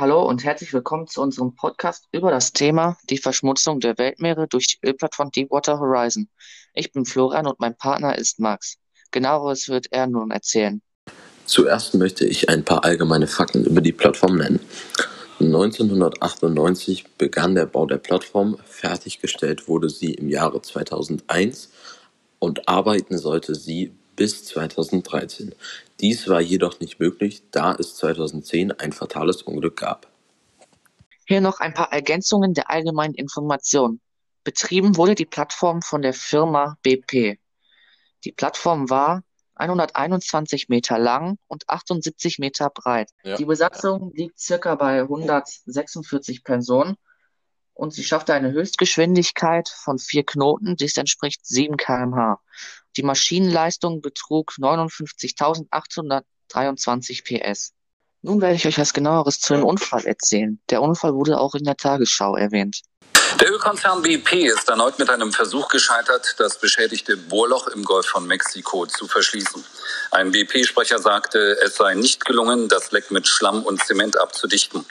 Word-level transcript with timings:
Hallo 0.00 0.26
und 0.26 0.44
herzlich 0.44 0.72
willkommen 0.72 1.08
zu 1.08 1.20
unserem 1.20 1.54
Podcast 1.54 2.08
über 2.10 2.30
das 2.30 2.54
Thema 2.54 2.96
die 3.10 3.18
Verschmutzung 3.18 3.80
der 3.80 3.98
Weltmeere 3.98 4.48
durch 4.48 4.66
die 4.68 4.86
Ölplattform 4.88 5.30
Deepwater 5.30 5.78
Horizon. 5.78 6.26
Ich 6.72 6.90
bin 6.90 7.04
Florian 7.04 7.46
und 7.46 7.60
mein 7.60 7.76
Partner 7.76 8.16
ist 8.16 8.40
Max. 8.40 8.78
Genaueres 9.10 9.68
wird 9.68 9.88
er 9.90 10.06
nun 10.06 10.30
erzählen. 10.30 10.80
Zuerst 11.44 11.92
möchte 11.96 12.24
ich 12.24 12.48
ein 12.48 12.64
paar 12.64 12.82
allgemeine 12.82 13.26
Fakten 13.26 13.66
über 13.66 13.82
die 13.82 13.92
Plattform 13.92 14.36
nennen. 14.36 14.60
1998 15.38 17.04
begann 17.18 17.54
der 17.54 17.66
Bau 17.66 17.84
der 17.84 17.98
Plattform, 17.98 18.56
fertiggestellt 18.64 19.68
wurde 19.68 19.90
sie 19.90 20.14
im 20.14 20.30
Jahre 20.30 20.62
2001 20.62 21.68
und 22.38 22.66
arbeiten 22.66 23.18
sollte 23.18 23.54
sie 23.54 23.92
bis 24.20 24.44
2013. 24.44 25.54
Dies 25.98 26.28
war 26.28 26.42
jedoch 26.42 26.78
nicht 26.78 27.00
möglich, 27.00 27.42
da 27.52 27.72
es 27.72 27.96
2010 27.96 28.70
ein 28.70 28.92
fatales 28.92 29.40
Unglück 29.40 29.78
gab. 29.78 30.08
Hier 31.26 31.40
noch 31.40 31.60
ein 31.60 31.72
paar 31.72 31.90
Ergänzungen 31.90 32.52
der 32.52 32.68
allgemeinen 32.68 33.14
Information. 33.14 33.98
Betrieben 34.44 34.98
wurde 34.98 35.14
die 35.14 35.24
Plattform 35.24 35.80
von 35.80 36.02
der 36.02 36.12
Firma 36.12 36.76
BP. 36.82 37.38
Die 38.24 38.32
Plattform 38.32 38.90
war 38.90 39.22
121 39.54 40.68
Meter 40.68 40.98
lang 40.98 41.38
und 41.46 41.70
78 41.70 42.38
Meter 42.38 42.68
breit. 42.68 43.08
Ja. 43.22 43.38
Die 43.38 43.46
Besatzung 43.46 44.12
liegt 44.12 44.38
circa 44.38 44.74
bei 44.74 45.00
146 45.00 46.44
Personen 46.44 46.96
und 47.72 47.94
sie 47.94 48.04
schaffte 48.04 48.34
eine 48.34 48.52
Höchstgeschwindigkeit 48.52 49.70
von 49.70 49.98
vier 49.98 50.26
Knoten, 50.26 50.76
dies 50.76 50.98
entspricht 50.98 51.46
7 51.46 51.78
km/h. 51.78 52.38
Die 53.00 53.06
Maschinenleistung 53.06 54.02
betrug 54.02 54.52
59.823 54.58 57.24
PS. 57.24 57.72
Nun 58.20 58.42
werde 58.42 58.56
ich 58.56 58.66
euch 58.66 58.76
was 58.76 58.92
genaueres 58.92 59.40
zu 59.40 59.54
dem 59.54 59.64
Unfall 59.64 60.04
erzählen. 60.04 60.60
Der 60.68 60.82
Unfall 60.82 61.14
wurde 61.14 61.40
auch 61.40 61.54
in 61.54 61.64
der 61.64 61.78
Tagesschau 61.78 62.36
erwähnt. 62.36 62.82
Der 63.38 63.52
Ölkonzern 63.52 64.02
BP 64.02 64.46
ist 64.46 64.68
erneut 64.68 64.98
mit 64.98 65.08
einem 65.08 65.32
Versuch 65.32 65.68
gescheitert, 65.68 66.34
das 66.38 66.58
beschädigte 66.58 67.16
Bohrloch 67.16 67.68
im 67.68 67.84
Golf 67.84 68.06
von 68.06 68.26
Mexiko 68.26 68.86
zu 68.86 69.06
verschließen. 69.06 69.64
Ein 70.10 70.32
BP-Sprecher 70.32 70.98
sagte, 70.98 71.56
es 71.62 71.76
sei 71.76 71.94
nicht 71.94 72.24
gelungen, 72.24 72.68
das 72.68 72.90
Leck 72.90 73.10
mit 73.10 73.28
Schlamm 73.28 73.62
und 73.62 73.84
Zement 73.84 74.18
abzudichten. 74.18 74.84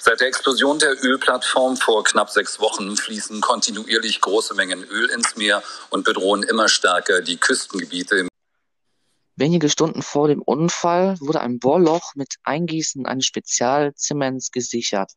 Seit 0.00 0.20
der 0.20 0.28
Explosion 0.28 0.78
der 0.78 1.02
Ölplattform 1.02 1.76
vor 1.76 2.04
knapp 2.04 2.30
sechs 2.30 2.60
Wochen 2.60 2.96
fließen 2.96 3.40
kontinuierlich 3.40 4.20
große 4.20 4.54
Mengen 4.54 4.84
Öl 4.84 5.08
ins 5.10 5.36
Meer 5.36 5.62
und 5.88 6.04
bedrohen 6.04 6.42
immer 6.42 6.68
stärker 6.68 7.22
die 7.22 7.38
Küstengebiete. 7.38 8.28
Wenige 9.36 9.70
Stunden 9.70 10.02
vor 10.02 10.28
dem 10.28 10.42
Unfall 10.42 11.16
wurde 11.20 11.40
ein 11.40 11.58
Bohrloch 11.58 12.14
mit 12.16 12.34
Eingießen 12.42 13.06
eines 13.06 13.24
Spezialzements 13.24 14.50
gesichert. 14.50 15.12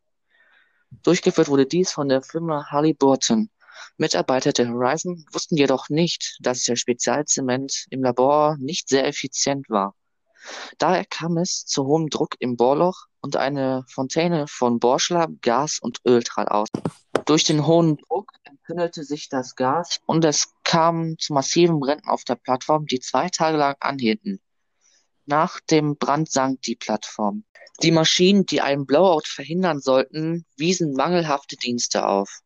Durchgeführt 1.04 1.50
wurde 1.50 1.66
dies 1.66 1.92
von 1.92 2.10
der 2.10 2.22
Firma 2.22 2.68
Halliburton. 2.70 3.50
Mitarbeiter 3.98 4.52
der 4.52 4.70
Horizon 4.70 5.26
wussten 5.32 5.58
jedoch 5.58 5.90
nicht, 5.90 6.38
dass 6.42 6.64
der 6.64 6.76
Spezialzement 6.76 7.86
im 7.90 8.04
Labor 8.04 8.58
nicht 8.60 8.90
sehr 8.90 9.08
effizient 9.08 9.70
war. 9.70 9.96
Daher 10.78 11.06
kam 11.06 11.38
es 11.38 11.66
zu 11.66 11.86
hohem 11.86 12.10
Druck 12.10 12.36
im 12.40 12.58
Bohrloch 12.58 13.06
und 13.22 13.36
eine 13.36 13.86
Fontäne 13.88 14.46
von 14.48 14.80
Bohrschlamm, 14.80 15.40
Gas 15.42 15.80
und 15.82 16.00
Öl 16.06 16.24
trat 16.24 16.50
aus. 16.50 16.68
Durch 17.26 17.44
den 17.44 17.68
hohen 17.68 17.98
Druck 17.98 18.32
entzündete 18.44 19.04
sich 19.04 19.30
das 19.30 19.56
Gas 19.56 20.00
und 20.06 20.26
es 20.26 20.54
kam 20.64 21.18
zu 21.20 21.34
massiven 21.34 21.80
Bränden 21.80 22.10
auf 22.10 22.24
der 22.24 22.36
Plattform, 22.36 22.88
die 22.88 23.00
zwei 23.00 23.30
Tage 23.30 23.58
lang 23.58 23.76
anhielten. 23.80 24.42
Nach 25.26 25.60
dem 25.60 25.98
Brand 25.98 26.32
sank 26.32 26.62
die 26.64 26.76
Plattform. 26.76 27.44
Die 27.84 27.92
Maschinen, 27.92 28.46
die 28.46 28.62
einen 28.62 28.86
Blowout 28.86 29.26
verhindern 29.26 29.80
sollten, 29.80 30.46
wiesen 30.56 30.94
mangelhafte 30.94 31.56
Dienste 31.56 32.06
auf. 32.08 32.40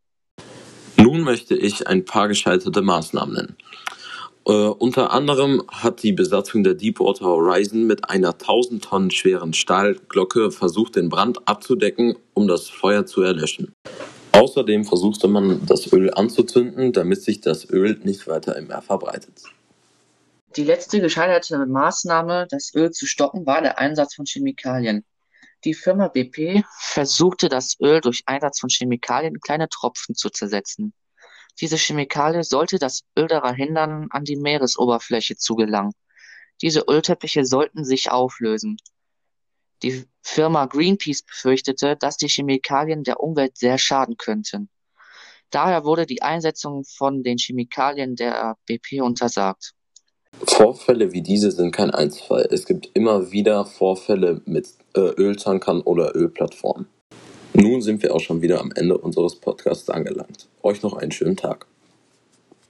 Nun 0.98 1.22
möchte 1.22 1.56
ich 1.56 1.88
ein 1.88 2.06
paar 2.06 2.28
gescheiterte 2.28 2.82
Maßnahmen 2.82 3.36
nennen. 3.36 3.58
Äh, 4.48 4.52
unter 4.52 5.12
anderem 5.12 5.64
hat 5.68 6.04
die 6.04 6.14
Besatzung 6.14 6.64
der 6.64 6.76
Deepwater 6.76 7.26
Horizon 7.26 7.88
mit 7.88 8.10
einer 8.10 8.34
1000 8.34 8.84
Tonnen 8.84 9.12
schweren 9.12 9.54
Stahlglocke 9.54 10.52
versucht, 10.52 10.96
den 10.96 11.10
Brand 11.10 11.48
abzudecken, 11.48 12.16
um 12.34 12.48
das 12.48 12.70
Feuer 12.70 13.06
zu 13.06 13.22
erlöschen. 13.22 13.74
Außerdem 14.34 14.86
versuchte 14.86 15.28
man, 15.28 15.66
das 15.66 15.92
Öl 15.92 16.14
anzuzünden, 16.14 16.94
damit 16.94 17.24
sich 17.24 17.42
das 17.42 17.70
Öl 17.70 18.00
nicht 18.04 18.28
weiter 18.28 18.56
im 18.56 18.68
Meer 18.68 18.82
verbreitet. 18.82 19.42
Die 20.56 20.64
letzte 20.64 21.02
gescheiterte 21.02 21.66
Maßnahme, 21.66 22.48
das 22.50 22.74
Öl 22.74 22.92
zu 22.92 23.06
stoppen, 23.06 23.46
war 23.46 23.62
der 23.62 23.78
Einsatz 23.78 24.16
von 24.16 24.26
Chemikalien. 24.26 25.04
Die 25.66 25.74
Firma 25.74 26.08
BP 26.08 26.64
versuchte 26.80 27.50
das 27.50 27.76
Öl 27.82 28.00
durch 28.00 28.24
Einsatz 28.26 28.62
von 28.62 28.70
Chemikalien 28.70 29.34
in 29.36 29.42
kleine 29.42 29.68
Tropfen 29.68 30.16
zu 30.16 30.30
zersetzen. 30.30 30.94
Diese 31.60 31.78
Chemikalie 31.78 32.44
sollte 32.44 32.80
das 32.80 33.02
Öl 33.18 33.28
daran 33.28 33.56
hindern, 33.56 34.08
an 34.12 34.24
die 34.24 34.38
Meeresoberfläche 34.38 35.36
zu 35.36 35.56
gelangen. 35.56 35.92
Diese 36.62 36.86
Ölteppiche 36.88 37.44
sollten 37.44 37.84
sich 37.84 38.12
auflösen. 38.12 38.78
Die 39.84 40.06
Firma 40.22 40.68
Greenpeace 40.68 41.24
befürchtete, 41.24 41.98
dass 41.98 42.16
die 42.16 42.30
Chemikalien 42.30 43.04
der 43.04 43.20
Umwelt 43.20 43.58
sehr 43.58 43.78
schaden 43.78 44.16
könnten. 44.16 44.70
Daher 45.50 45.84
wurde 45.84 46.06
die 46.06 46.22
Einsetzung 46.22 46.86
von 46.86 47.24
den 47.24 47.38
Chemikalien 47.38 48.16
der 48.16 48.56
BP 48.66 49.02
untersagt. 49.02 49.74
Vorfälle 50.44 51.12
wie 51.14 51.22
diese 51.22 51.52
sind 51.52 51.72
kein 51.72 51.92
Einzelfall. 51.92 52.48
Es 52.52 52.66
gibt 52.66 52.90
immer 52.94 53.32
wieder 53.32 53.66
Vorfälle 53.66 54.42
mit 54.46 54.68
äh, 54.96 55.00
Öltankern 55.00 55.82
oder 55.82 56.16
Ölplattformen. 56.16 56.88
Nun 57.54 57.82
sind 57.82 58.04
wir 58.04 58.14
auch 58.14 58.20
schon 58.20 58.42
wieder 58.42 58.60
am 58.60 58.72
Ende 58.76 58.98
unseres 58.98 59.36
Podcasts 59.36 59.90
angelangt. 59.90 60.48
Euch 60.62 60.84
noch 60.84 60.94
einen 60.94 61.12
schönen 61.12 61.38
Tag. 61.38 61.68